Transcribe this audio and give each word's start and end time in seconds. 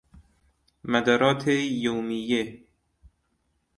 مدرات 0.91 1.47
یومیه 1.83 2.67